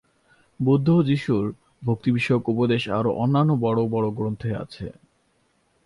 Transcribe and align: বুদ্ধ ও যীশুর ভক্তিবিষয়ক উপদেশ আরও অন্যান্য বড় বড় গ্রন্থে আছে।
বুদ্ধ 0.59 0.89
ও 0.89 1.03
যীশুর 1.03 1.45
ভক্তিবিষয়ক 1.85 2.43
উপদেশ 2.49 2.83
আরও 2.89 3.11
অন্যান্য 3.13 3.51
বড় 3.59 3.79
বড় 3.87 4.07
গ্রন্থে 4.11 4.49
আছে। 4.55 4.85